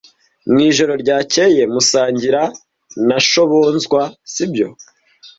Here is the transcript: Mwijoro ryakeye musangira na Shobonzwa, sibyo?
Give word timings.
Mwijoro 0.51 0.93
ryakeye 1.03 1.63
musangira 1.73 2.41
na 3.07 3.17
Shobonzwa, 3.27 4.01
sibyo? 4.33 4.67